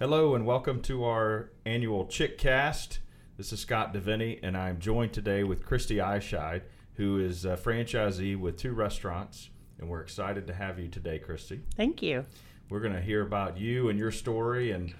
[0.00, 3.00] Hello and welcome to our annual Chick Cast.
[3.36, 6.62] This is Scott Deviney, and I'm joined today with Christy Eischeid,
[6.94, 9.50] who is a franchisee with two restaurants.
[9.78, 11.60] And we're excited to have you today, Christy.
[11.76, 12.24] Thank you.
[12.70, 14.94] We're going to hear about you and your story, and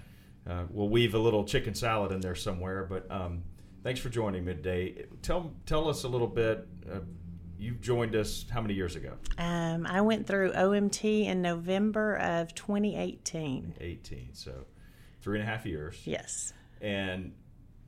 [0.47, 2.85] uh, we'll weave a little chicken salad in there somewhere.
[2.87, 3.41] But um,
[3.83, 5.05] thanks for joining me today.
[5.23, 6.67] Tell tell us a little bit.
[6.87, 6.99] Uh,
[7.57, 9.13] you joined us how many years ago?
[9.39, 13.73] Um, I went through OMT in November of 2018.
[13.81, 14.29] 18.
[14.33, 14.65] So
[15.21, 16.01] three and a half years.
[16.05, 16.53] Yes.
[16.81, 17.33] And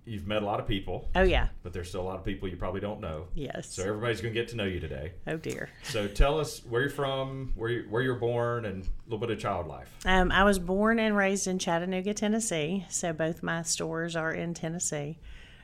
[0.05, 1.10] you've met a lot of people.
[1.16, 1.48] Oh, yeah.
[1.64, 3.28] But there's still a lot of people you probably don't know.
[3.34, 3.74] Yes.
[3.74, 5.14] So everybody's going to get to know you today.
[5.28, 5.70] Oh, dear.
[5.84, 9.32] So tell us where you're from, where you, where you're born, and a little bit
[9.32, 9.90] of child life.
[10.05, 12.86] Um, I was born and raised in Chattanooga, Tennessee.
[12.90, 15.20] So both my stores are in Tennessee.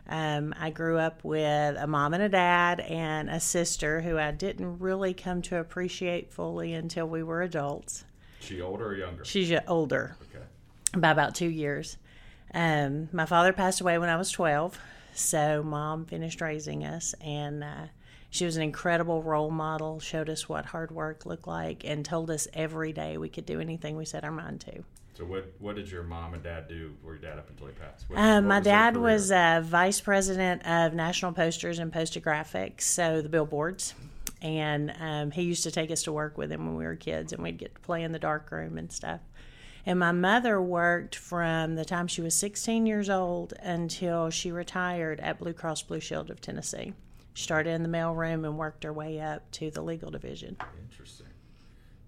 [0.07, 4.31] Um, I grew up with a mom and a dad and a sister who I
[4.31, 8.05] didn't really come to appreciate fully until we were adults.
[8.39, 9.23] She older or younger?
[9.23, 10.15] She's older.
[10.33, 10.43] Okay.
[10.95, 11.97] By about two years.
[12.53, 14.79] Um, my father passed away when I was 12,
[15.13, 17.87] so mom finished raising us, and uh,
[18.29, 22.31] she was an incredible role model, showed us what hard work looked like, and told
[22.31, 24.83] us every day we could do anything we set our mind to.
[25.19, 26.95] So what what did your mom and dad do?
[27.03, 28.09] Were your dad up until he passed?
[28.09, 32.21] What, Um, what my was dad was uh, vice president of national posters and poster
[32.21, 33.93] graphics, so the billboards.
[34.41, 37.33] And um, he used to take us to work with him when we were kids,
[37.33, 39.19] and we'd get to play in the dark room and stuff.
[39.85, 45.19] And my mother worked from the time she was 16 years old until she retired
[45.19, 46.93] at Blue Cross Blue Shield of Tennessee.
[47.33, 50.57] She started in the mailroom and worked her way up to the legal division.
[50.81, 51.27] interesting.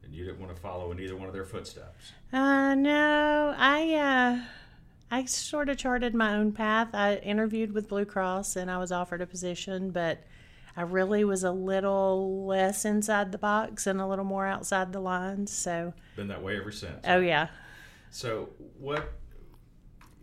[0.03, 2.11] And you didn't want to follow in either one of their footsteps.
[2.33, 4.41] Uh, no, I uh,
[5.09, 6.89] I sort of charted my own path.
[6.94, 10.23] I interviewed with Blue Cross and I was offered a position, but
[10.75, 15.00] I really was a little less inside the box and a little more outside the
[15.02, 15.52] lines.
[15.52, 17.00] So, Been that way ever since.
[17.05, 17.47] oh yeah,
[18.09, 19.11] So what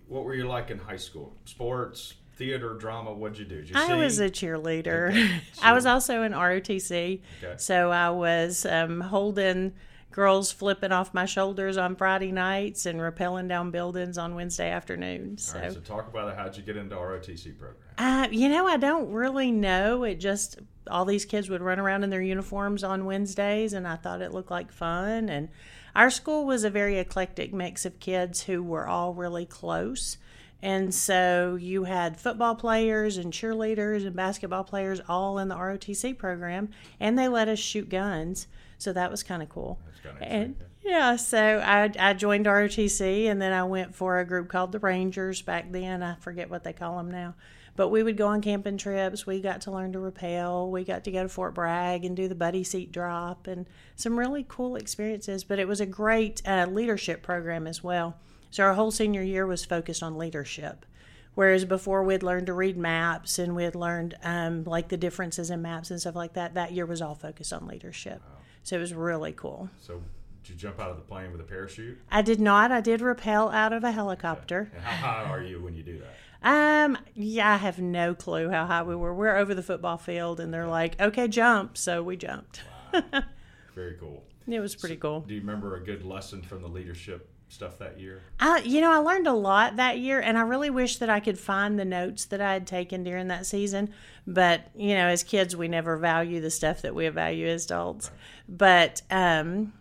[0.07, 1.37] what were you like in high school?
[1.45, 3.13] Sports, theater, drama.
[3.13, 3.57] What'd you do?
[3.57, 3.99] Did you I sing?
[3.99, 5.11] was a cheerleader.
[5.11, 5.41] Okay.
[5.63, 7.55] I was also in ROTC, Okay.
[7.59, 9.75] so I was um, holding
[10.11, 15.45] girls flipping off my shoulders on Friday nights and rappelling down buildings on Wednesday afternoons.
[15.45, 15.59] So.
[15.59, 16.37] right, so talk about it.
[16.37, 17.77] How'd you get into ROTC program?
[17.99, 20.05] Uh, you know, I don't really know.
[20.05, 20.59] It just
[20.91, 24.33] all these kids would run around in their uniforms on Wednesdays, and I thought it
[24.33, 25.29] looked like fun.
[25.29, 25.49] And
[25.95, 30.17] our school was a very eclectic mix of kids who were all really close.
[30.61, 36.19] And so you had football players and cheerleaders and basketball players all in the ROTC
[36.19, 38.49] program, and they let us shoot guns.
[38.77, 39.79] So that was kind of cool.
[40.03, 44.19] That's kind of And yeah, so I, I joined ROTC and then I went for
[44.19, 46.03] a group called the Rangers back then.
[46.03, 47.35] I forget what they call them now.
[47.77, 49.25] But we would go on camping trips.
[49.25, 50.71] We got to learn to rappel.
[50.71, 54.19] We got to go to Fort Bragg and do the buddy seat drop and some
[54.19, 55.45] really cool experiences.
[55.45, 58.17] But it was a great uh, leadership program as well.
[58.51, 60.87] So our whole senior year was focused on leadership.
[61.35, 65.63] Whereas before we'd learned to read maps and we'd learned um, like the differences in
[65.63, 68.23] maps and stuff like that, that year was all focused on leadership.
[68.69, 69.71] So it was really cool.
[69.81, 70.03] So
[70.43, 71.99] did you jump out of the plane with a parachute?
[72.11, 72.71] I did not.
[72.71, 74.71] I did rappel out of a helicopter.
[74.75, 76.85] And how high are you when you do that?
[76.87, 79.15] Um, yeah, I have no clue how high we were.
[79.15, 82.61] We're over the football field, and they're like, "Okay, jump." So we jumped.
[82.93, 83.23] Wow.
[83.75, 84.23] Very cool.
[84.47, 85.21] It was pretty cool.
[85.21, 88.23] Do you remember a good lesson from the leadership stuff that year?
[88.39, 91.21] I, you know, I learned a lot that year, and I really wish that I
[91.21, 93.93] could find the notes that I had taken during that season.
[94.27, 98.11] But you know, as kids, we never value the stuff that we value as adults.
[98.49, 99.73] But um,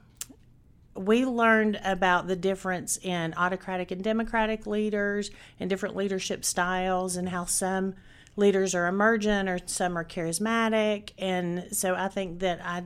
[0.95, 5.29] we learned about the difference in autocratic and democratic leaders
[5.59, 7.95] and different leadership styles, and how some
[8.37, 11.09] leaders are emergent or some are charismatic.
[11.17, 12.83] And so I think that I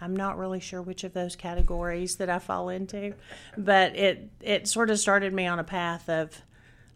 [0.00, 3.14] I'm not really sure which of those categories that I fall into,
[3.56, 6.42] but it it sort of started me on a path of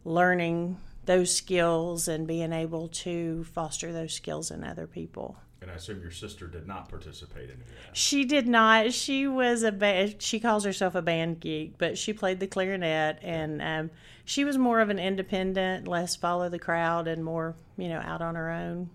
[0.05, 5.37] learning those skills and being able to foster those skills in other people.
[5.61, 7.97] And I assume your sister did not participate in that.
[7.97, 8.93] She did not.
[8.93, 13.19] She was a ba- she calls herself a band geek, but she played the clarinet
[13.23, 13.91] and um,
[14.27, 18.21] she was more of an independent, less follow the crowd, and more you know out
[18.21, 18.91] on her own.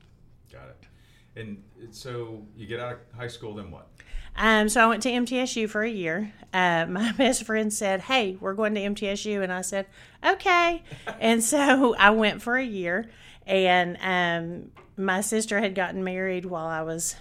[1.39, 3.87] And so you get out of high school, then what?
[4.35, 6.33] Um, so I went to MTSU for a year.
[6.53, 9.87] Uh, my best friend said, "Hey, we're going to MTSU," and I said,
[10.25, 10.83] "Okay."
[11.19, 13.09] and so I went for a year,
[13.45, 17.15] and um, my sister had gotten married while I was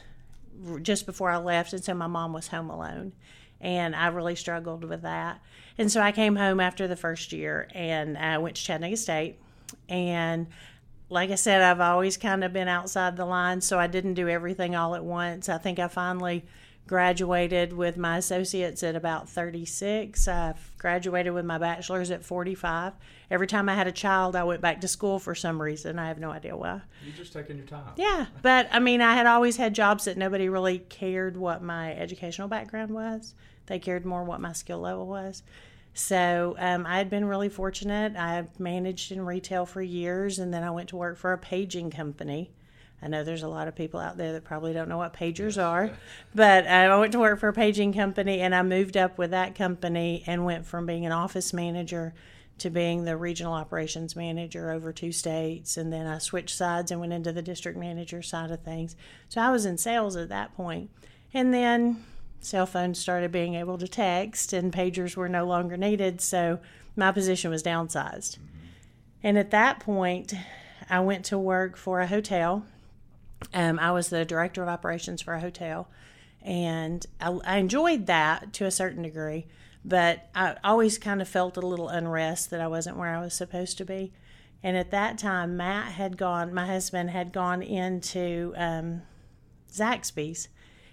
[0.83, 3.13] just before I left, and so my mom was home alone,
[3.61, 5.41] and I really struggled with that.
[5.77, 9.39] And so I came home after the first year, and I went to Chattanooga State,
[9.89, 10.49] and
[11.11, 14.29] like I said, I've always kind of been outside the lines, so I didn't do
[14.29, 15.49] everything all at once.
[15.49, 16.45] I think I finally
[16.87, 20.27] graduated with my associates at about 36.
[20.27, 22.95] I graduated with my bachelor's at 45.
[23.31, 25.99] Every time I had a child, I went back to school for some reason.
[25.99, 26.81] I have no idea why.
[27.05, 27.93] You're just taking your time.
[27.97, 31.95] Yeah, but I mean, I had always had jobs that nobody really cared what my
[31.95, 33.35] educational background was.
[33.67, 35.43] They cared more what my skill level was.
[35.99, 38.15] So um, I had been really fortunate.
[38.17, 41.91] I managed in retail for years, and then I went to work for a paging
[41.91, 42.53] company.
[43.03, 45.61] I know there's a lot of people out there that probably don't know what pagers
[45.61, 45.91] are,
[46.37, 49.33] but uh, I went to work for a paging company, and I moved up with
[49.33, 52.15] that company and went from being an office manager
[52.59, 55.77] to being the regional operations manager over two states.
[55.77, 58.95] And then I switched sides and went into the district manager side of things.
[59.29, 60.91] So I was in sales at that point.
[61.35, 62.05] And then
[62.41, 66.21] cell phones started being able to text, and pagers were no longer needed.
[66.21, 66.61] So
[66.97, 68.39] my position was downsized.
[69.23, 70.35] And at that point,
[70.89, 72.65] I went to work for a hotel.
[73.53, 75.89] Um, I was the director of operations for a hotel.
[76.43, 79.47] And I, I enjoyed that to a certain degree
[79.89, 83.35] but I always kind of felt a little unrest that I wasn't where I was
[83.35, 84.13] supposed to be.
[84.63, 89.03] And at that time, Matt had gone, my husband had gone into um,
[89.73, 90.49] Zaxby's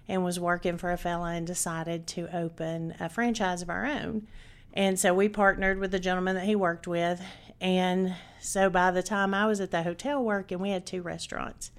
[0.08, 4.28] and was working for a fella and decided to open a franchise of our own.
[4.74, 7.22] And so we partnered with the gentleman that he worked with.
[7.62, 11.72] And so by the time I was at the hotel working, we had two restaurants.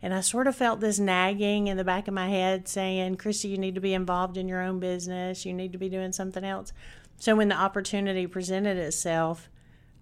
[0.00, 3.48] And I sort of felt this nagging in the back of my head saying, Christy,
[3.48, 5.44] you need to be involved in your own business.
[5.44, 6.72] You need to be doing something else.
[7.18, 9.48] So when the opportunity presented itself,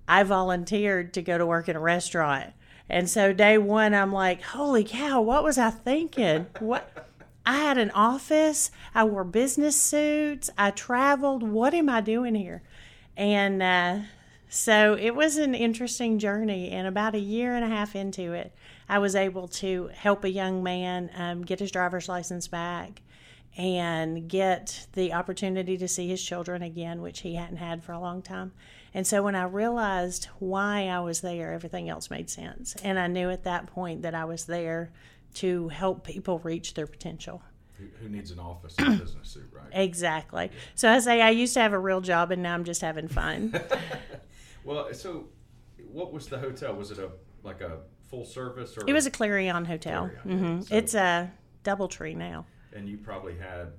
[0.07, 2.53] I volunteered to go to work in a restaurant.
[2.91, 6.47] And so day one, I'm like, holy cow, what was I thinking?
[6.59, 7.09] What?
[7.47, 8.71] I had an office.
[8.95, 10.51] I wore business suits.
[10.57, 11.43] I traveled.
[11.43, 12.63] What am I doing here?
[13.17, 13.99] And uh,
[14.49, 16.71] so it was an interesting journey.
[16.71, 18.55] And about a year and a half into it,
[18.89, 23.03] I was able to help a young man um, get his driver's license back
[23.57, 28.01] and get the opportunity to see his children again, which he hadn't had for a
[28.01, 28.53] long time.
[28.93, 32.75] And so when I realized why I was there, everything else made sense.
[32.83, 34.91] And I knew at that point that I was there
[35.35, 37.43] to help people reach their potential.
[38.01, 39.65] Who, needs an office and a business suit, right?
[39.73, 40.51] Exactly.
[40.75, 43.09] So I say I used to have a real job and now I'm just having
[43.09, 43.61] fun.
[44.65, 45.27] well, so
[45.91, 46.75] what was the hotel?
[46.75, 47.11] Was it a
[47.43, 47.79] like a
[48.09, 48.79] full service?
[48.79, 50.09] Or it was a Clarion hotel.
[50.23, 50.61] Clarion, mm-hmm.
[50.63, 51.33] so, it's a
[51.65, 52.47] DoubleTree now.
[52.73, 53.73] And you probably had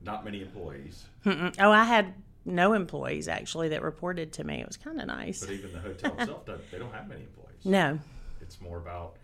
[0.00, 1.04] not many employees.
[1.26, 1.54] Mm-mm.
[1.58, 2.14] Oh, I had
[2.44, 4.60] no employees actually that reported to me.
[4.60, 5.40] It was kind of nice.
[5.40, 7.64] But even the hotel itself, they don't have many employees.
[7.64, 7.98] No.
[8.40, 9.16] It's more about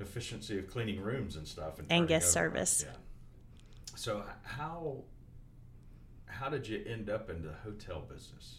[0.00, 2.84] efficiency of cleaning rooms and stuff and, and guest service.
[2.86, 2.94] Yeah.
[3.96, 5.04] So how
[6.26, 8.58] how did you end up in the hotel business?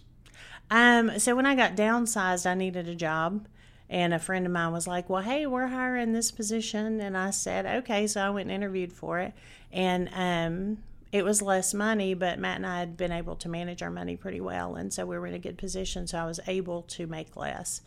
[0.71, 3.47] Um, so when I got downsized, I needed a job.
[3.87, 6.99] And a friend of mine was like, Well, hey, we're hiring this position.
[6.99, 8.07] And I said, Okay.
[8.07, 9.33] So I went and interviewed for it.
[9.71, 10.77] And um,
[11.11, 14.15] it was less money, but Matt and I had been able to manage our money
[14.15, 14.75] pretty well.
[14.75, 16.07] And so we were in a good position.
[16.07, 17.81] So I was able to make less.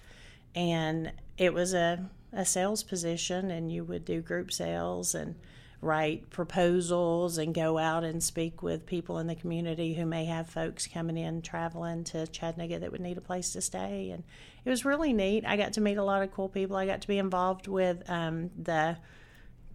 [0.54, 5.34] And it was a, a sales position, and you would do group sales and
[5.80, 10.48] write proposals and go out and speak with people in the community who may have
[10.48, 14.10] folks coming in traveling to Chattanooga that would need a place to stay.
[14.10, 14.24] And
[14.64, 15.44] it was really neat.
[15.46, 16.76] I got to meet a lot of cool people.
[16.76, 18.96] I got to be involved with um, the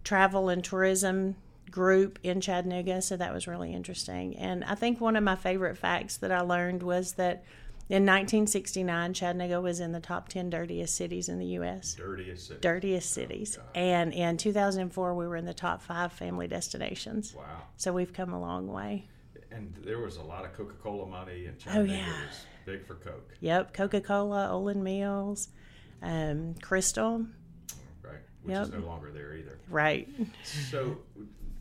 [0.04, 1.36] travel and tourism
[1.70, 4.36] group in Chattanooga, so that was really interesting.
[4.36, 7.44] And I think one of my favorite facts that I learned was that
[7.90, 11.94] in 1969, Chattanooga was in the top 10 dirtiest cities in the U.S.
[11.94, 12.62] Dirtiest cities.
[12.62, 13.58] Dirtiest cities.
[13.60, 17.34] Oh, and in 2004, we were in the top five family destinations.
[17.34, 17.44] Wow.
[17.76, 19.06] So we've come a long way.
[19.50, 21.92] And there was a lot of Coca Cola money in Chattanooga.
[21.92, 22.12] Oh, yeah.
[22.64, 23.34] big for Coke.
[23.40, 23.74] Yep.
[23.74, 25.48] Coca Cola, Olan Mills,
[26.02, 27.28] um, Krystal.
[28.02, 28.14] Right.
[28.42, 28.62] Which yep.
[28.62, 29.58] is no longer there either.
[29.68, 30.08] Right.
[30.70, 30.96] So,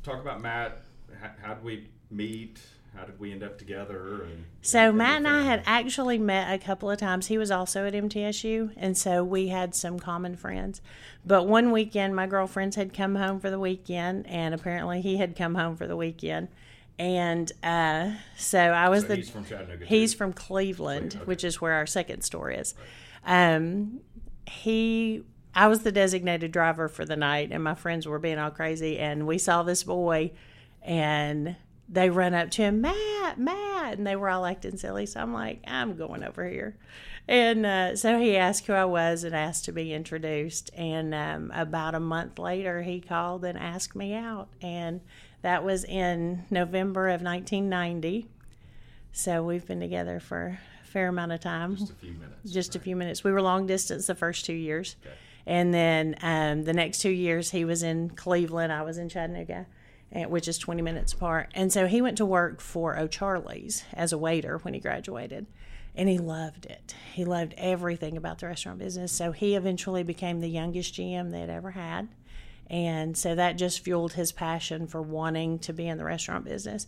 [0.03, 0.83] talk about Matt.
[1.21, 2.61] How, how did we meet?
[2.95, 4.23] How did we end up together?
[4.23, 7.27] And, so and Matt and I had actually met a couple of times.
[7.27, 10.81] He was also at MTSU, and so we had some common friends.
[11.25, 15.35] But one weekend, my girlfriends had come home for the weekend, and apparently he had
[15.35, 16.49] come home for the weekend.
[16.99, 19.15] And uh, so I was so the.
[19.15, 19.85] He's from Chattanooga.
[19.85, 21.25] He's from Cleveland, okay.
[21.25, 22.75] which is where our second store is.
[23.25, 23.55] Right.
[23.55, 24.01] Um,
[24.45, 25.23] he
[25.55, 28.97] I was the designated driver for the night, and my friends were being all crazy.
[28.99, 30.31] And we saw this boy,
[30.81, 31.55] and
[31.93, 35.05] they run up to him, Matt, Matt, and they were all acting silly.
[35.05, 36.75] So I'm like, I'm going over here.
[37.27, 40.71] And uh, so he asked who I was and asked to be introduced.
[40.75, 44.49] And um, about a month later, he called and asked me out.
[44.61, 45.01] And
[45.43, 48.27] that was in November of 1990.
[49.11, 51.75] So we've been together for a fair amount of time.
[51.75, 52.51] Just a few minutes.
[52.51, 52.75] Just right.
[52.75, 53.23] a few minutes.
[53.23, 54.95] We were long distance the first two years.
[55.05, 55.15] Okay.
[55.45, 59.67] And then um, the next two years, he was in Cleveland, I was in Chattanooga
[60.13, 61.51] which is 20 minutes apart.
[61.53, 65.47] And so he went to work for O'Charlie's as a waiter when he graduated.
[65.95, 66.95] And he loved it.
[67.13, 69.11] He loved everything about the restaurant business.
[69.11, 72.09] So he eventually became the youngest GM they'd ever had.
[72.67, 76.87] And so that just fueled his passion for wanting to be in the restaurant business.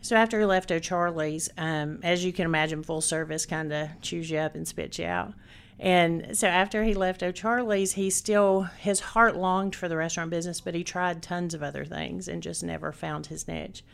[0.00, 4.30] So after he left O'Charlie's, um, as you can imagine, full service kind of chews
[4.30, 5.34] you up and spits you out.
[5.80, 10.60] And so after he left O'Charlie's, he still his heart longed for the restaurant business,
[10.60, 13.84] but he tried tons of other things and just never found his niche.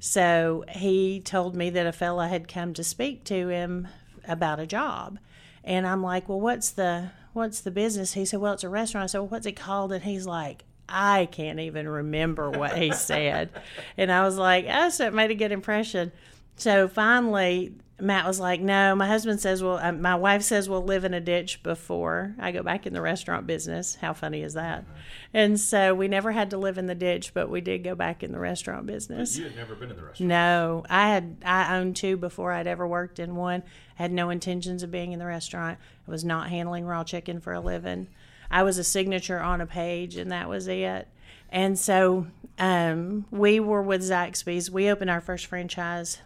[0.00, 3.88] So he told me that a fella had come to speak to him
[4.26, 5.18] about a job.
[5.62, 8.14] And I'm like, Well, what's the what's the business?
[8.14, 9.04] He said, Well, it's a restaurant.
[9.04, 9.92] I said, well, what's it called?
[9.92, 13.50] And he's like, I can't even remember what he said.
[13.96, 16.10] and I was like, Oh, so it made a good impression.
[16.56, 20.84] So finally, Matt was like, "No, my husband says well, uh, my wife says we'll
[20.84, 23.96] live in a ditch before I go back in the restaurant business.
[23.96, 24.84] How funny is that?"
[25.32, 28.22] And so we never had to live in the ditch, but we did go back
[28.22, 29.38] in the restaurant business.
[29.38, 30.28] You had never been in the restaurant.
[30.28, 33.62] No, I had I owned two before I'd ever worked in one.
[33.98, 35.78] I had no intentions of being in the restaurant.
[36.06, 38.08] I was not handling raw chicken for a living.
[38.50, 41.08] I was a signature on a page, and that was it.
[41.50, 42.26] And so
[42.58, 44.70] um, we were with Zaxby's.
[44.70, 46.18] We opened our first franchise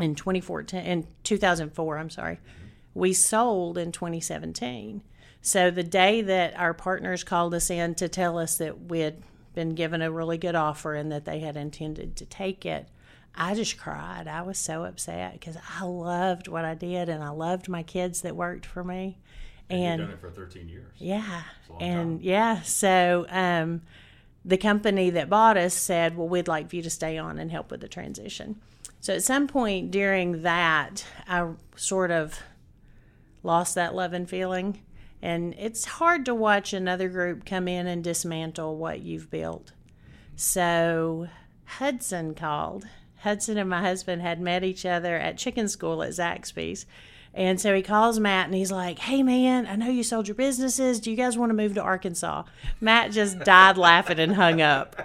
[0.00, 2.40] in 2014 in 2004 i'm sorry.
[2.96, 5.02] We sold in 2017
[5.40, 9.22] so the day that our partners called us in to tell us that we had
[9.54, 12.88] been given a really good offer and that they had intended to take it
[13.36, 14.28] i just cried.
[14.28, 18.22] I was so upset because i loved what i did and i loved my kids
[18.22, 19.18] that worked for me.
[19.70, 20.94] And you've done it for 13 years.
[20.98, 21.42] Yeah.
[21.80, 22.20] And time.
[22.22, 23.82] yeah so um,
[24.44, 27.50] the company that bought us said well we'd like for you to stay on and
[27.50, 28.60] help with the transition
[29.04, 32.40] so at some point during that, I sort of
[33.42, 34.80] lost that love and feeling.
[35.20, 39.72] And it's hard to watch another group come in and dismantle what you've built.
[40.36, 41.28] So
[41.66, 42.86] Hudson called.
[43.18, 46.86] Hudson and my husband had met each other at chicken school at Zaxby's.
[47.34, 50.34] And so he calls Matt and he's like, Hey man, I know you sold your
[50.34, 50.98] businesses.
[50.98, 52.44] Do you guys want to move to Arkansas?
[52.80, 54.96] Matt just died laughing and hung up.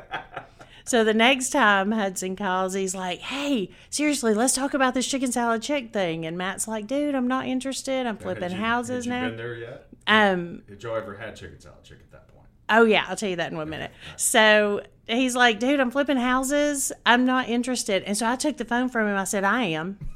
[0.90, 5.32] So the next time Hudson calls, he's like, "Hey, seriously, let's talk about this chicken
[5.32, 8.08] salad chick thing." And Matt's like, "Dude, I'm not interested.
[8.08, 9.88] I'm flipping you- houses now." Been there yet?
[10.08, 12.48] Um, Had y'all ever had chicken salad chick at that point?
[12.70, 13.92] Oh yeah, I'll tell you that in one minute.
[14.16, 16.92] So he's like, dude, I'm flipping houses.
[17.06, 18.02] I'm not interested.
[18.04, 19.16] And so I took the phone from him.
[19.16, 20.00] I said, I am.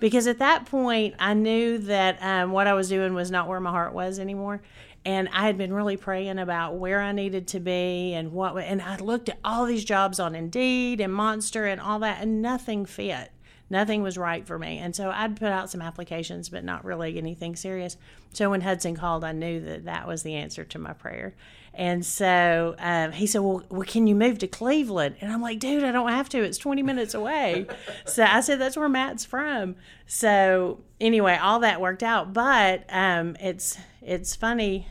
[0.00, 3.60] Because at that point, I knew that um, what I was doing was not where
[3.60, 4.60] my heart was anymore.
[5.04, 8.80] And I had been really praying about where I needed to be and what, and
[8.80, 12.86] I looked at all these jobs on Indeed and Monster and all that, and nothing
[12.86, 13.32] fit
[13.72, 14.78] nothing was right for me.
[14.78, 17.96] And so I'd put out some applications, but not really anything serious.
[18.32, 21.34] So when Hudson called, I knew that that was the answer to my prayer.
[21.74, 25.16] And so um, he said, well, well, can you move to Cleveland?
[25.22, 26.42] And I'm like, dude, I don't have to.
[26.42, 27.66] It's 20 minutes away.
[28.06, 29.76] so I said, that's where Matt's from.
[30.06, 32.34] So anyway, all that worked out.
[32.34, 34.88] But um, it's it's funny.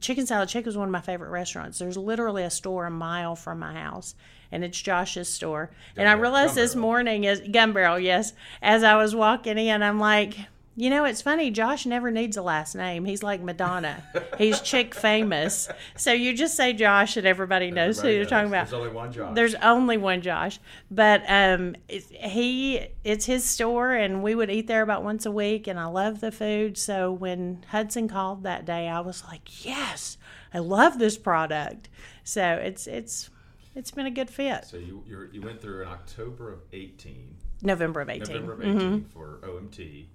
[0.00, 1.78] Chicken Salad Chick is one of my favorite restaurants.
[1.78, 4.14] There's literally a store a mile from my house,
[4.50, 5.70] and it's Josh's store.
[5.96, 6.82] and I realized Gun this Barrel.
[6.86, 8.32] morning is Gun Barrel, yes.
[8.62, 10.36] As I was walking in, I'm like,
[10.76, 11.50] you know, it's funny.
[11.50, 13.04] Josh never needs a last name.
[13.04, 14.02] He's like Madonna.
[14.38, 15.68] He's chick famous.
[15.96, 18.68] So you just say Josh, and everybody knows who Everybody you're talking about.
[18.68, 19.34] There's only one job.
[19.34, 20.58] There's only one Josh,
[20.90, 25.30] but um, it, he it's his store, and we would eat there about once a
[25.30, 26.76] week, and I love the food.
[26.76, 30.18] So when Hudson called that day, I was like, yes,
[30.52, 31.88] I love this product.
[32.24, 33.30] So it's it's
[33.74, 34.64] it's been a good fit.
[34.64, 38.34] so you you're, you went through in October of 18, November of 18.
[38.34, 40.06] November of 18 for OMT,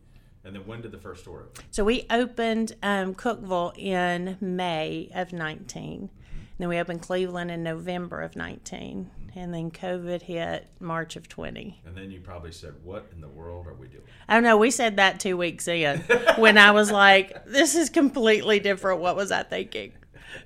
[0.43, 1.63] and then when did the first store open?
[1.71, 6.09] So we opened um, Cookeville in May of 19.
[6.57, 9.09] Then we opened Cleveland in November of 19.
[9.35, 11.81] And then COVID hit March of 20.
[11.85, 14.71] And then you probably said, "What in the world are we doing?" Oh no, we
[14.71, 15.99] said that two weeks in
[16.37, 19.93] when I was like, "This is completely different." What was I thinking?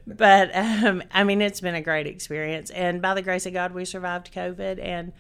[0.06, 3.74] But um, I mean, it's been a great experience, and by the grace of God,
[3.74, 4.84] we survived COVID.
[4.84, 5.14] And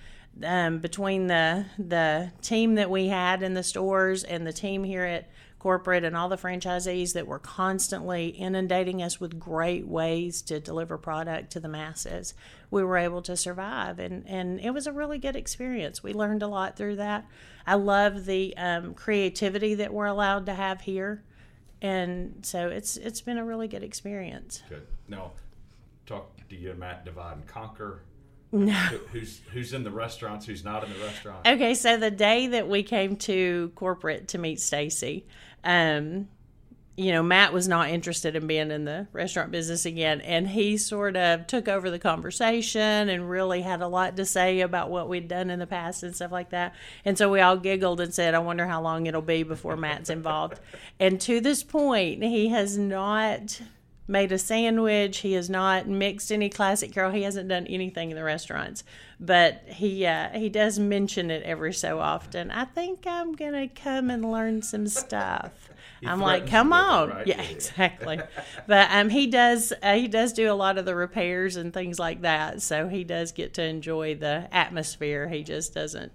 [0.44, 5.04] um, between the the team that we had in the stores and the team here
[5.04, 5.30] at
[5.63, 10.98] corporate and all the franchisees that were constantly inundating us with great ways to deliver
[10.98, 12.34] product to the masses,
[12.70, 13.98] we were able to survive.
[13.98, 16.04] And, and it was a really good experience.
[16.04, 17.25] We learned a lot through that.
[17.66, 21.24] I love the um, creativity that we're allowed to have here.
[21.82, 24.63] And so it's it's been a really good experience.
[24.68, 24.86] Good.
[25.08, 25.32] Now,
[26.06, 26.30] talk.
[26.50, 28.02] Do you Matt divide and conquer?
[28.53, 28.72] No.
[29.12, 30.45] Who's who's in the restaurants?
[30.45, 31.48] Who's not in the restaurant?
[31.48, 35.25] Okay, so the day that we came to corporate to meet Stacy,
[35.63, 36.27] um,
[36.95, 40.22] you know, Matt was not interested in being in the restaurant business again.
[40.22, 44.62] And he sort of took over the conversation and really had a lot to say
[44.62, 46.75] about what we'd done in the past and stuff like that.
[47.03, 50.12] And so we all giggled and said, I wonder how long it'll be before Matt's
[50.12, 50.60] involved.
[51.00, 53.60] and to this point, he has not
[54.07, 55.19] made a sandwich.
[55.19, 57.12] He has not mixed any classic carol.
[57.12, 58.83] He hasn't done anything in the restaurants,
[59.19, 62.51] but he uh, he does mention it every so often.
[62.51, 65.69] I think I'm gonna come and learn some stuff.
[66.05, 67.27] I'm like, come on, right?
[67.27, 68.19] yeah, exactly.
[68.67, 72.00] but um, he does uh, he does do a lot of the repairs and things
[72.00, 75.27] like that, so he does get to enjoy the atmosphere.
[75.29, 76.12] He just doesn't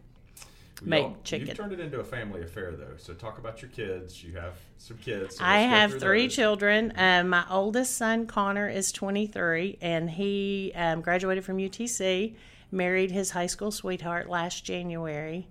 [0.83, 1.49] make all, chicken.
[1.49, 2.97] You've turned it into a family affair, though.
[2.97, 4.23] So talk about your kids.
[4.23, 5.37] You have some kids.
[5.37, 6.35] So I have three those.
[6.35, 6.93] children.
[6.97, 12.35] Um, my oldest son Connor is 23, and he um, graduated from UTC.
[12.71, 15.49] Married his high school sweetheart last January.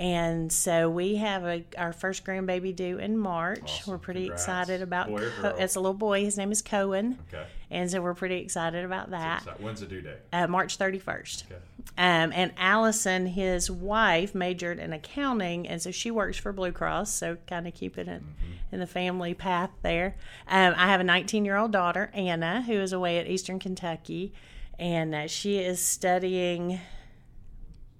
[0.00, 3.60] And so we have a, our first grandbaby due in March.
[3.64, 3.92] Awesome.
[3.92, 4.42] We're pretty Congrats.
[4.44, 5.08] excited about.
[5.08, 6.24] Boy Co- it's a little boy.
[6.24, 7.18] His name is Cohen.
[7.28, 7.44] Okay.
[7.70, 9.44] And so we're pretty excited about that.
[9.44, 10.16] So, when's the due date?
[10.32, 11.44] Uh, March 31st.
[11.44, 11.60] Okay.
[11.98, 17.12] Um, and Allison, his wife, majored in accounting, and so she works for Blue Cross.
[17.12, 18.74] So kind of keeping it mm-hmm.
[18.74, 20.16] in the family path there.
[20.48, 24.32] Um, I have a 19 year old daughter, Anna, who is away at Eastern Kentucky,
[24.78, 26.80] and uh, she is studying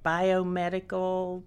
[0.02, 1.42] biomedical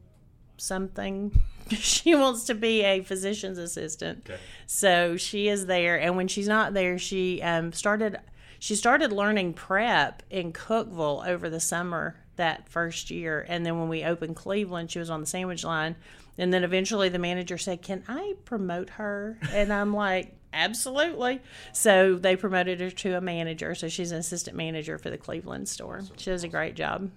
[0.63, 1.39] something.
[1.70, 4.27] she wants to be a physician's assistant.
[4.29, 4.39] Okay.
[4.65, 8.17] So she is there, and when she's not there, she um, started.
[8.60, 13.89] She started learning prep in Cookeville over the summer that first year, and then when
[13.89, 15.98] we opened Cleveland, she was on the sandwich line,
[16.38, 20.38] and then eventually the manager said, "Can I promote her?" And I'm like.
[20.55, 21.41] Absolutely.
[21.72, 23.74] So they promoted her to a manager.
[23.74, 26.01] So she's an assistant manager for the Cleveland store.
[26.01, 27.10] So she does a great job.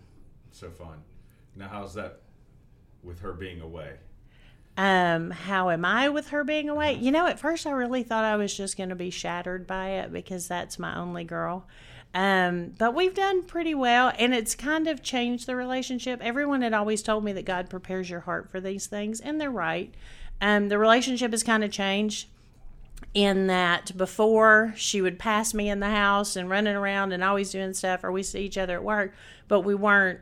[0.53, 1.03] So fun.
[1.55, 2.23] Now, how's that
[3.07, 3.95] with her being away?
[4.77, 6.95] Um, how am I with her being away?
[6.95, 9.91] You know, at first I really thought I was just going to be shattered by
[9.91, 11.67] it because that's my only girl.
[12.13, 16.21] Um, but we've done pretty well, and it's kind of changed the relationship.
[16.23, 19.51] Everyone had always told me that God prepares your heart for these things, and they're
[19.51, 19.95] right.
[20.41, 22.29] Um, the relationship has kind of changed
[23.12, 27.51] in that before she would pass me in the house and running around and always
[27.51, 29.14] doing stuff, or we see each other at work,
[29.49, 30.21] but we weren't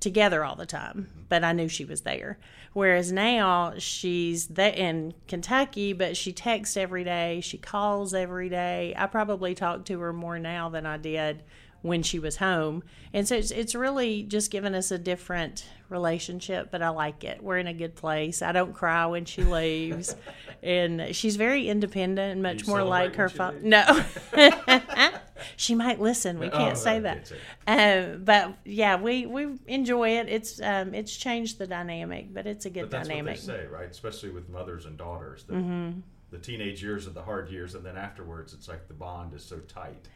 [0.00, 2.38] together all the time, but I knew she was there.
[2.72, 8.94] Whereas now she's that in Kentucky, but she texts every day, she calls every day.
[8.96, 11.42] I probably talk to her more now than I did
[11.82, 12.82] when she was home.
[13.12, 17.42] And so it's, it's really just given us a different relationship, but I like it.
[17.42, 18.40] We're in a good place.
[18.40, 20.16] I don't cry when she leaves.
[20.62, 23.58] and she's very independent and much more like her father.
[23.62, 24.02] No.
[25.56, 26.38] she might listen.
[26.38, 27.32] We can't oh, say that.
[27.66, 30.28] Um, but yeah, we, we enjoy it.
[30.28, 33.36] It's um, it's changed the dynamic, but it's a good that's dynamic.
[33.36, 33.90] What they say, right?
[33.90, 35.44] Especially with mothers and daughters.
[35.44, 36.00] The, mm-hmm.
[36.30, 39.44] the teenage years are the hard years, and then afterwards, it's like the bond is
[39.44, 40.08] so tight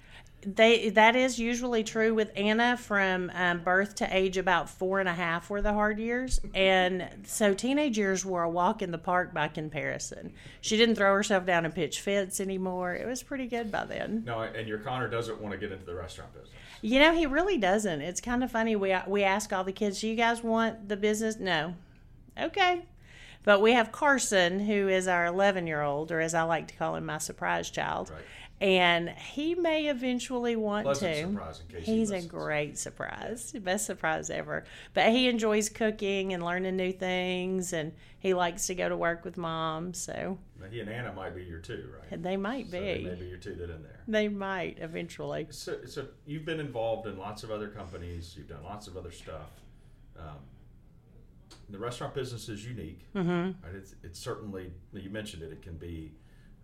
[0.43, 5.09] they that is usually true with Anna from um, birth to age about four and
[5.09, 8.99] a half were the hard years, and so teenage years were a walk in the
[8.99, 10.33] park by comparison.
[10.61, 12.95] She didn't throw herself down and pitch fits anymore.
[12.95, 14.23] It was pretty good by then.
[14.25, 16.53] No, and your Connor doesn't want to get into the restaurant business.
[16.83, 18.01] You know, he really doesn't.
[18.01, 18.77] It's kind of funny.
[18.77, 21.75] We we ask all the kids, "Do you guys want the business?" No.
[22.41, 22.83] Okay.
[23.45, 26.75] But we have Carson, who is our 11 year old, or as I like to
[26.75, 28.11] call him, my surprise child.
[28.11, 28.23] Right
[28.61, 31.39] and he may eventually want Pleasant
[31.71, 31.81] to.
[31.81, 34.65] He's a great surprise, best surprise ever.
[34.95, 39.25] But he enjoys cooking and learning new things, and he likes to go to work
[39.25, 39.95] with mom.
[39.95, 40.39] So
[40.71, 42.21] he and Anna might be your two, right?
[42.21, 42.79] They might be.
[42.79, 44.01] So they may be your two that in there.
[44.09, 45.47] They might eventually.
[45.51, 48.35] So, so you've been involved in lots of other companies.
[48.37, 49.51] You've done lots of other stuff.
[50.19, 50.39] Um,
[51.71, 53.07] the restaurant business is unique.
[53.15, 53.31] Mm-hmm.
[53.65, 53.75] Right?
[53.77, 55.53] It's, it's certainly you mentioned it.
[55.53, 56.13] It can be.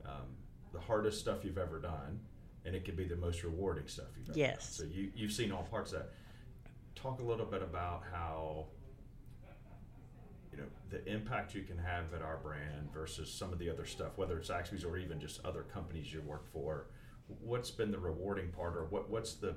[0.04, 0.26] Um,
[0.75, 2.21] the hardest stuff you've ever done,
[2.67, 4.77] and it could be the most rewarding stuff you've ever yes.
[4.77, 4.89] done.
[4.89, 6.13] So you you've seen all parts of that.
[6.95, 8.67] Talk a little bit about how
[10.53, 13.87] you know the impact you can have at our brand versus some of the other
[13.87, 16.87] stuff, whether it's Zaxby's or even just other companies you work for.
[17.41, 19.57] What's been the rewarding part, or what what's the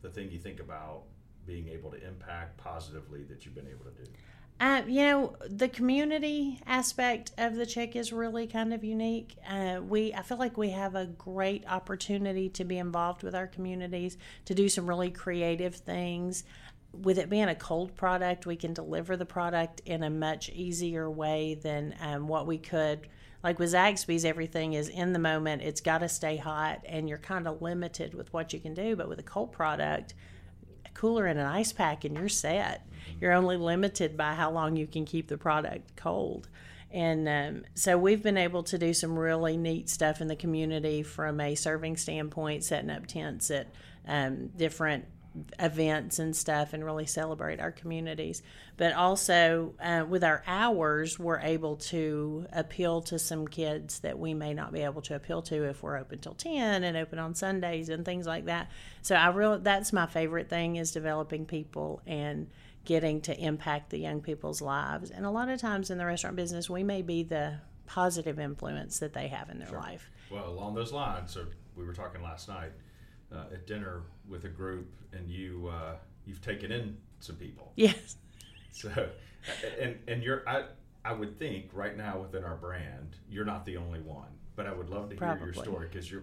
[0.00, 1.02] the thing you think about
[1.46, 4.10] being able to impact positively that you've been able to do?
[4.60, 9.36] Uh, you know, the community aspect of the chick is really kind of unique.
[9.48, 13.48] Uh, we, I feel like we have a great opportunity to be involved with our
[13.48, 16.44] communities, to do some really creative things.
[16.92, 21.10] With it being a cold product, we can deliver the product in a much easier
[21.10, 23.08] way than um, what we could.
[23.42, 25.62] Like with Zaxby's, everything is in the moment.
[25.62, 28.94] It's got to stay hot, and you're kind of limited with what you can do.
[28.94, 30.14] But with a cold product,
[30.86, 32.86] a cooler and an ice pack, and you're set
[33.20, 36.48] You're only limited by how long you can keep the product cold.
[36.90, 41.02] And um, so we've been able to do some really neat stuff in the community
[41.02, 43.68] from a serving standpoint, setting up tents at
[44.06, 45.06] um, different
[45.58, 48.42] events and stuff and really celebrate our communities.
[48.76, 54.34] But also uh, with our hours, we're able to appeal to some kids that we
[54.34, 57.34] may not be able to appeal to if we're open till 10 and open on
[57.34, 58.70] Sundays and things like that.
[59.02, 62.48] So I really, that's my favorite thing is developing people and
[62.84, 65.10] getting to impact the young people's lives.
[65.10, 68.98] And a lot of times in the restaurant business, we may be the positive influence
[68.98, 69.78] that they have in their Sure.
[69.78, 70.10] life.
[70.30, 72.72] Well, along those lines, so we were talking last night
[73.32, 77.72] uh, at dinner with a group, and you uh, you've taken in some people.
[77.76, 78.16] Yes.
[78.72, 78.90] So,
[79.80, 80.64] and and you're I
[81.04, 84.28] I would think right now within our brand, you're not the only one.
[84.56, 86.22] But I would love to hear your story because your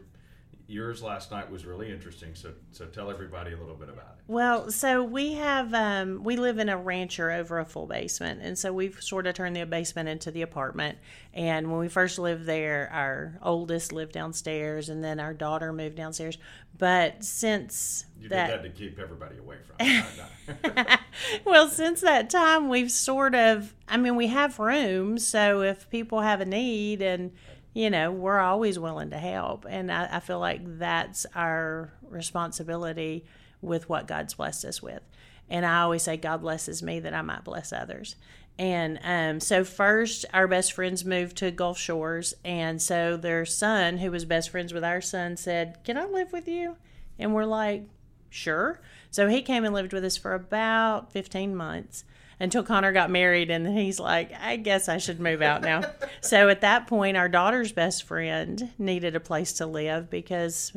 [0.69, 2.35] yours last night was really interesting.
[2.35, 4.23] So so tell everybody a little bit about it.
[4.27, 8.57] Well, so we have um, we live in a rancher over a full basement, and
[8.57, 10.99] so we've sort of turned the basement into the apartment.
[11.33, 15.95] And when we first lived there, our oldest lived downstairs, and then our daughter moved
[15.95, 16.37] downstairs.
[16.77, 19.75] But since You that, did that to keep everybody away from.
[19.79, 20.99] it.
[21.45, 26.21] well, since that time, we've sort of, I mean, we have rooms, so if people
[26.21, 27.31] have a need, and,
[27.73, 29.65] you know, we're always willing to help.
[29.69, 33.25] And I, I feel like that's our responsibility
[33.61, 35.01] with what God's blessed us with.
[35.49, 38.15] And I always say, God blesses me that I might bless others.
[38.57, 42.33] And um, so, first, our best friends moved to Gulf Shores.
[42.43, 46.33] And so, their son, who was best friends with our son, said, Can I live
[46.33, 46.75] with you?
[47.17, 47.83] And we're like,
[48.29, 48.79] Sure.
[49.11, 52.03] So he came and lived with us for about 15 months
[52.39, 53.49] until Connor got married.
[53.51, 55.83] And then he's like, I guess I should move out now.
[56.21, 60.73] so at that point, our daughter's best friend needed a place to live because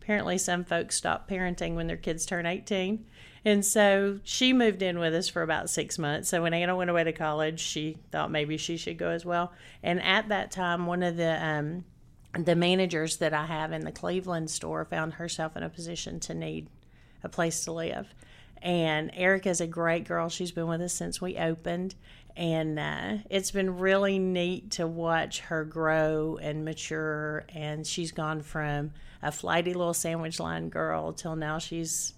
[0.00, 3.04] apparently some folks stop parenting when their kids turn 18.
[3.44, 6.28] And so she moved in with us for about six months.
[6.28, 9.52] So when Anna went away to college, she thought maybe she should go as well.
[9.84, 11.84] And at that time, one of the um,
[12.44, 16.34] the managers that I have in the Cleveland store found herself in a position to
[16.34, 16.68] need
[17.22, 18.12] a place to live.
[18.62, 20.28] And Erica's a great girl.
[20.28, 21.94] She's been with us since we opened.
[22.36, 27.44] And uh, it's been really neat to watch her grow and mature.
[27.54, 28.92] And she's gone from
[29.22, 32.14] a flighty little sandwich line girl till now she's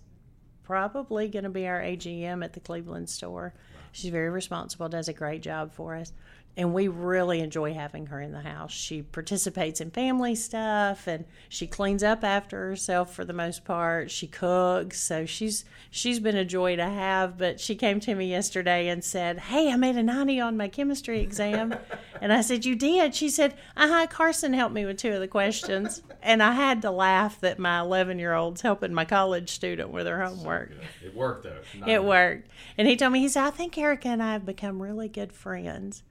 [0.65, 3.55] probably going to be our AGM at the Cleveland store.
[3.93, 6.13] She's very responsible, does a great job for us.
[6.59, 8.73] And we really enjoy having her in the house.
[8.73, 14.11] She participates in family stuff and she cleans up after herself for the most part.
[14.11, 17.39] She cooks, so she's she's been a joy to have.
[17.39, 20.67] But she came to me yesterday and said, "Hey, I made a ninety on my
[20.67, 21.77] chemistry exam,"
[22.21, 25.21] and I said, "You did?" She said, "Uh huh." Carson helped me with two of
[25.21, 29.51] the questions, and I had to laugh that my eleven year old's helping my college
[29.51, 30.73] student with her homework.
[31.05, 31.87] It worked though.
[31.87, 32.51] It worked.
[32.77, 35.33] And he told me, he said, I think Erica and I have become really good
[35.33, 36.03] friends.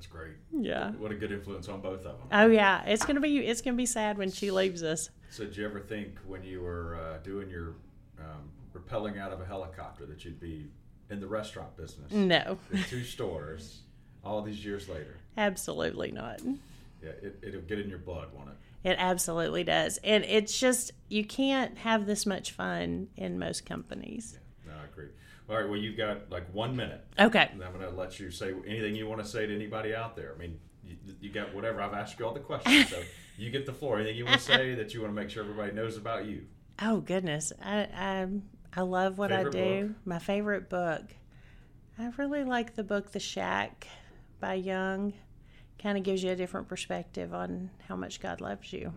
[0.00, 0.32] That's great.
[0.50, 0.92] Yeah.
[0.92, 2.28] What a good influence on both of them.
[2.32, 2.82] Oh yeah.
[2.86, 5.10] It's gonna be it's gonna be sad when she leaves us.
[5.28, 7.74] So did you ever think when you were uh, doing your
[8.18, 10.70] um, rappelling out of a helicopter that you'd be
[11.10, 12.10] in the restaurant business?
[12.12, 12.56] No.
[12.72, 13.80] In two stores,
[14.24, 15.18] all these years later.
[15.36, 16.40] Absolutely not.
[17.02, 18.88] Yeah, it, it'll get in your blood, won't it?
[18.88, 19.98] It absolutely does.
[20.02, 24.32] And it's just you can't have this much fun in most companies.
[24.32, 24.38] Yeah,
[25.48, 27.04] All right, well, you've got like one minute.
[27.18, 27.48] Okay.
[27.52, 30.14] And I'm going to let you say anything you want to say to anybody out
[30.14, 30.32] there.
[30.34, 31.80] I mean, you, you got whatever.
[31.82, 33.02] I've asked you all the questions, so
[33.36, 33.98] you get the floor.
[33.98, 36.46] Anything you want to say that you want to make sure everybody knows about you?
[36.80, 37.52] Oh goodness.
[37.62, 38.26] I I,
[38.76, 39.86] I love what Favorite I do.
[39.88, 39.96] book?
[40.04, 41.02] My favorite book.
[41.98, 43.86] I really like the book The Shack
[44.40, 45.12] by Young.
[45.82, 48.92] Kind of gives you a different perspective on how much God loves you.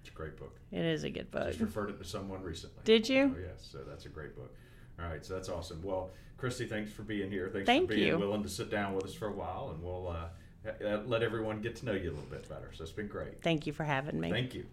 [0.00, 0.58] It's a great book.
[0.70, 1.48] It is a good book.
[1.48, 2.80] Just referred it to someone recently.
[2.84, 3.34] Did you?
[3.36, 3.68] Oh, yes.
[3.70, 4.54] So that's a great book.
[5.00, 5.82] All right, so that's awesome.
[5.82, 7.48] Well, Christy, thanks for being here.
[7.52, 8.18] Thanks Thank for being you.
[8.18, 10.28] willing to sit down with us for a while, and we'll uh,
[10.84, 12.70] uh, let everyone get to know you a little bit better.
[12.74, 13.42] So it's been great.
[13.42, 14.30] Thank you for having me.
[14.30, 14.66] Thank you.